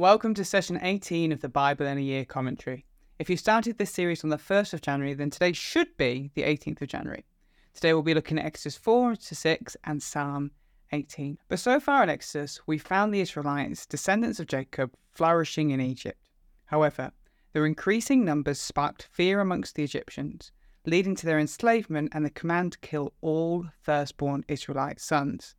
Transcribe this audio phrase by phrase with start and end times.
[0.00, 2.86] Welcome to session 18 of the Bible in a Year commentary.
[3.18, 6.44] If you started this series on the 1st of January, then today should be the
[6.44, 7.26] 18th of January.
[7.74, 10.52] Today we'll be looking at Exodus 4 to 6 and Psalm
[10.92, 11.36] 18.
[11.48, 16.30] But so far in Exodus, we found the Israelites, descendants of Jacob, flourishing in Egypt.
[16.64, 17.12] However,
[17.52, 20.50] their increasing numbers sparked fear amongst the Egyptians,
[20.86, 25.56] leading to their enslavement and the command to kill all firstborn Israelite sons.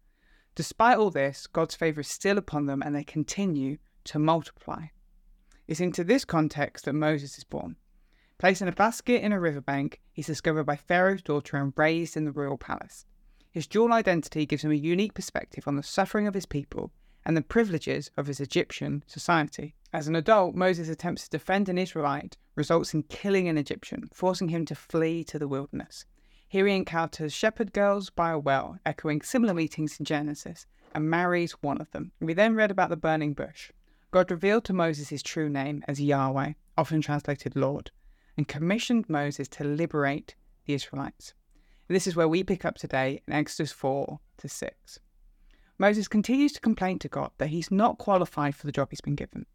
[0.56, 4.88] Despite all this, God's favour is still upon them and they continue to multiply.
[5.68, 7.76] It's into this context that Moses is born.
[8.38, 12.26] Placed in a basket in a riverbank, he's discovered by Pharaoh's daughter and raised in
[12.26, 13.06] the royal palace.
[13.52, 16.92] His dual identity gives him a unique perspective on the suffering of his people
[17.26, 19.76] and the privileges of his Egyptian society.
[19.94, 24.50] As an adult, Moses attempts to defend an Israelite, results in killing an Egyptian, forcing
[24.50, 26.06] him to flee to the wilderness.
[26.48, 31.52] Here he encounters shepherd girls by a well, echoing similar meetings in Genesis, and marries
[31.62, 32.12] one of them.
[32.20, 33.72] We then read about the burning bush.
[34.12, 37.92] God revealed to Moses his true name as Yahweh, often translated Lord,
[38.36, 41.34] and commissioned Moses to liberate the Israelites.
[41.88, 45.00] This is where we pick up today in Exodus 4 to 6.
[45.78, 49.16] Moses continues to complain to God that he's not qualified for the job he's been
[49.16, 49.46] given.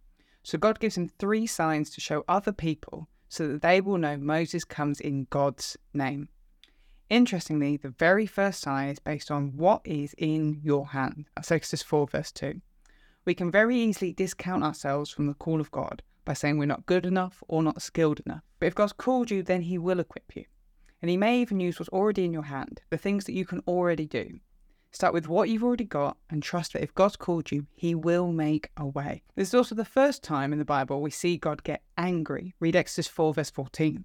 [0.43, 4.17] So God gives him three signs to show other people so that they will know
[4.17, 6.31] Moses comes in God's name.
[7.11, 11.27] Interestingly, the very first sign is based on what is in your hand.
[11.37, 12.63] That's Exodus 4, verse 2
[13.27, 16.87] we can very easily discount ourselves from the call of God by saying we're not
[16.87, 18.43] good enough or not skilled enough.
[18.61, 20.45] But if God's called you, then He will equip you.
[21.03, 23.61] And He may even use what's already in your hand, the things that you can
[23.67, 24.39] already do.
[24.93, 28.33] Start with what you've already got and trust that if God's called you, He will
[28.33, 29.23] make a way.
[29.35, 32.55] This is also the first time in the Bible we see God get angry.
[32.61, 34.05] Read Exodus 4, verse 14.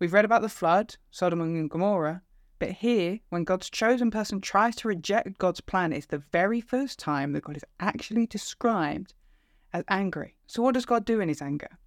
[0.00, 2.22] We've read about the flood, Sodom and Gomorrah,
[2.58, 6.98] but here, when God's chosen person tries to reject God's plan, it's the very first
[6.98, 9.14] time that God is actually described
[9.72, 10.34] as angry.
[10.46, 11.78] So, what does God do in his anger?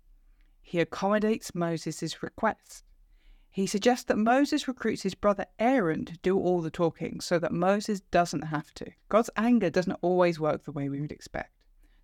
[0.62, 2.84] He accommodates Moses' request.
[3.50, 7.52] He suggests that Moses recruits his brother Aaron to do all the talking so that
[7.52, 8.86] Moses doesn't have to.
[9.10, 11.52] God's anger doesn't always work the way we would expect.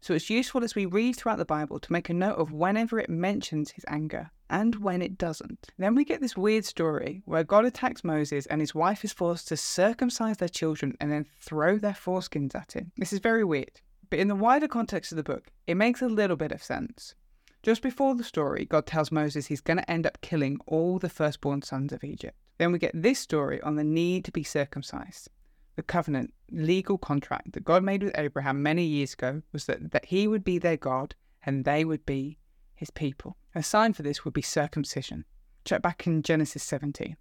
[0.08, 2.98] So it's useful as we read throughout the Bible to make a note of whenever
[2.98, 5.68] it mentions his anger and when it doesn't.
[5.78, 9.50] Then we get this weird story where God attacks Moses and his wife is forced
[9.50, 12.94] to circumcise their children and then throw their foreskins at him.
[12.96, 16.08] This is very weird, but in the wider context of the book, it makes a
[16.08, 17.14] little bit of sense.
[17.62, 21.10] Just before the story, God tells Moses he's going to end up killing all the
[21.10, 22.38] firstborn sons of Egypt.
[22.60, 25.28] Then we get this story on the need to be circumcised
[25.78, 30.06] the covenant, legal contract that God made with Abraham many years ago was that, that
[30.06, 31.14] he would be their God
[31.46, 32.40] and they would be
[32.74, 33.38] his people.
[33.54, 35.24] A sign for this would be circumcision.
[35.66, 37.16] Check back in Genesis 17.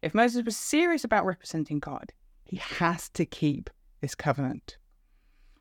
[0.00, 2.12] If Moses was serious about representing God,
[2.42, 3.68] he has to keep
[4.00, 4.78] this covenant.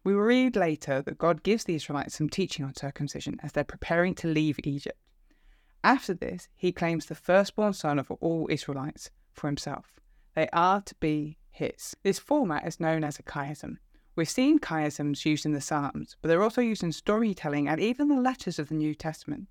[0.05, 3.65] We will read later that God gives the Israelites some teaching on circumcision as they're
[3.65, 4.97] preparing to leave Egypt.
[5.83, 9.99] After this, he claims the firstborn son of all Israelites for himself.
[10.35, 11.95] They are to be his.
[12.03, 13.77] This format is known as a chiasm.
[14.15, 18.09] We've seen chiasms used in the Psalms, but they're also used in storytelling and even
[18.09, 19.47] the letters of the New Testament.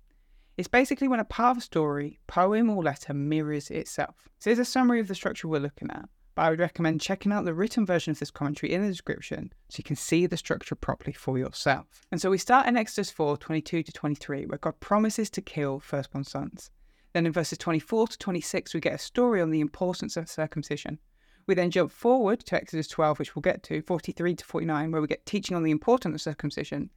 [0.55, 4.29] It's basically when a part of a story, poem, or letter mirrors itself.
[4.39, 7.31] So here's a summary of the structure we're looking at, but I would recommend checking
[7.31, 10.37] out the written version of this commentary in the description so you can see the
[10.37, 11.87] structure properly for yourself.
[12.11, 15.79] And so we start in Exodus 4 22 to 23, where God promises to kill
[15.79, 16.69] firstborn sons.
[17.13, 20.99] Then in verses 24 to 26, we get a story on the importance of circumcision.
[21.45, 25.01] We then jump forward to Exodus 12, which we'll get to, 43 to 49, where
[25.01, 26.89] we get teaching on the importance of circumcision.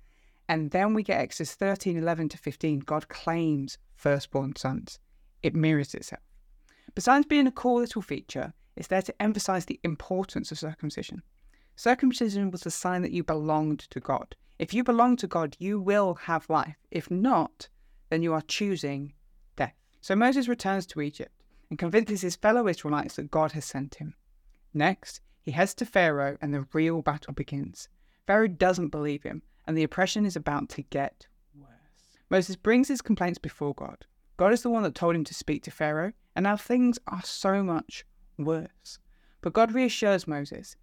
[0.49, 2.81] And then we get Exodus 13, 11 to 15.
[2.81, 5.01] God claims firstborn sons.
[5.43, 6.23] It mirrors itself.
[6.95, 11.23] Besides being a cool little feature, it's there to emphasize the importance of circumcision.
[11.75, 14.37] Circumcision was a sign that you belonged to God.
[14.59, 16.77] If you belong to God, you will have life.
[16.91, 17.69] If not,
[18.09, 19.12] then you are choosing
[19.56, 19.75] death.
[20.01, 24.15] So Moses returns to Egypt and convinces his fellow Israelites that God has sent him.
[24.76, 27.88] Next, he heads to Pharaoh and the real battle begins.
[28.26, 31.26] Pharaoh doesn't believe him, and the oppression is about to get
[31.59, 31.70] worse.
[32.28, 34.05] Moses brings his complaints before God.
[34.37, 37.23] God is the one that told him to speak to Pharaoh, and now things are
[37.25, 38.05] so much
[38.37, 38.99] worse.
[39.40, 40.76] But God reassures Moses.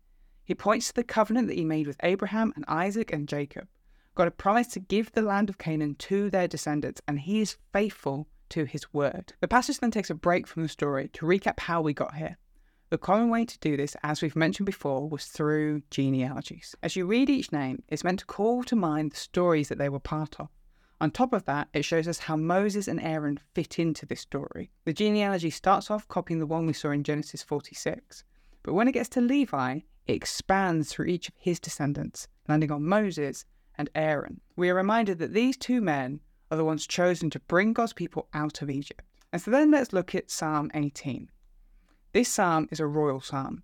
[0.44, 3.68] He points to the covenant that he made with Abraham and Isaac and Jacob.
[4.16, 7.58] God had promised to give the land of Canaan to their descendants, and he is
[7.72, 9.34] faithful to his word.
[9.40, 12.38] The passage then takes a break from the story to recap how we got here.
[12.94, 16.76] The common way to do this, as we've mentioned before, was through genealogies.
[16.84, 19.90] As you read each name, it's meant to call to mind the stories that they
[19.90, 20.50] were part of.
[21.02, 24.70] On top of that, it shows us how Moses and Aaron fit into this story.
[24.86, 28.24] The genealogy starts off copying the one we saw in Genesis 46,
[28.62, 32.86] but when it gets to Levi, it expands through each of his descendants, landing on
[32.86, 33.44] Moses
[33.76, 34.40] and Aaron.
[34.56, 36.20] We are reminded that these two men
[36.52, 39.02] are the ones chosen to bring God's people out of Egypt.
[39.32, 41.32] And so then let's look at Psalm 18.
[42.14, 43.64] This psalm is a royal psalm.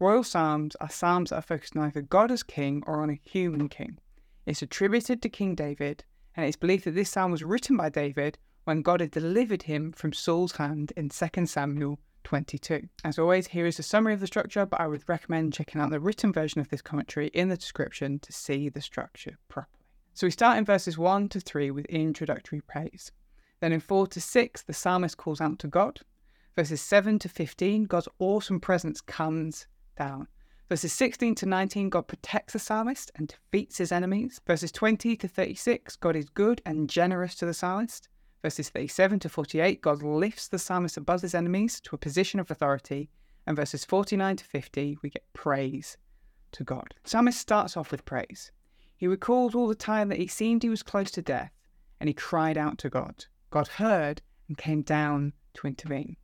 [0.00, 3.20] Royal psalms are psalms that are focused on either God as king or on a
[3.22, 4.00] human king.
[4.46, 6.02] It's attributed to King David,
[6.34, 9.92] and it's believed that this psalm was written by David when God had delivered him
[9.92, 12.88] from Saul's hand in 2 Samuel 22.
[13.04, 15.90] As always, here is a summary of the structure, but I would recommend checking out
[15.90, 19.84] the written version of this commentary in the description to see the structure properly.
[20.14, 23.12] So we start in verses 1 to 3 with introductory praise.
[23.60, 26.00] Then in 4 to 6, the psalmist calls out to God.
[26.56, 29.66] Verses 7 to 15, God's awesome presence comes
[29.98, 30.28] down.
[30.68, 34.40] Verses 16 to 19, God protects the psalmist and defeats his enemies.
[34.46, 38.08] Verses 20 to 36, God is good and generous to the psalmist.
[38.42, 42.50] Verses 37 to 48, God lifts the psalmist above his enemies to a position of
[42.50, 43.10] authority.
[43.46, 45.96] And verses 49 to 50, we get praise
[46.52, 46.94] to God.
[47.02, 48.52] The psalmist starts off with praise.
[48.96, 51.50] He recalls all the time that he seemed he was close to death,
[52.00, 53.26] and he cried out to God.
[53.50, 56.16] God heard and came down to intervene.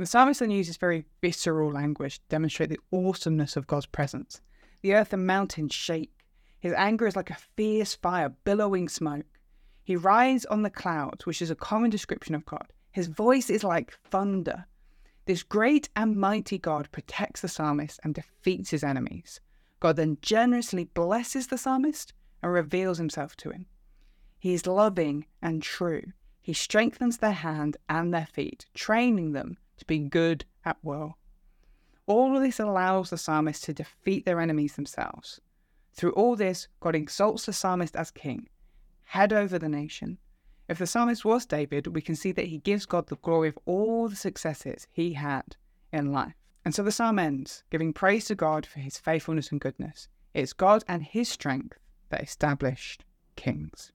[0.00, 4.40] The psalmist then uses very visceral language to demonstrate the awesomeness of God's presence.
[4.80, 6.24] The earth and mountains shake.
[6.58, 9.26] His anger is like a fierce fire, billowing smoke.
[9.84, 12.72] He rides on the clouds, which is a common description of God.
[12.90, 14.64] His voice is like thunder.
[15.26, 19.38] This great and mighty God protects the psalmist and defeats his enemies.
[19.80, 23.66] God then generously blesses the psalmist and reveals himself to him.
[24.38, 26.04] He is loving and true.
[26.40, 31.18] He strengthens their hand and their feet, training them to be good at will.
[32.06, 35.40] All of this allows the psalmist to defeat their enemies themselves.
[35.92, 38.48] Through all this, God exalts the psalmist as king
[39.10, 40.18] head over the nation.
[40.68, 43.58] If the psalmist was David, we can see that he gives God the glory of
[43.64, 45.56] all the successes he had
[45.92, 46.34] in life.
[46.64, 50.06] And so the psalm ends, giving praise to God for his faithfulness and goodness.
[50.32, 51.76] It's God and his strength
[52.10, 53.04] that established
[53.34, 53.88] kings.